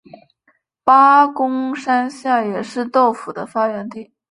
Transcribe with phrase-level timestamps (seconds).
[0.83, 4.11] 八公山下也是豆腐的发源地。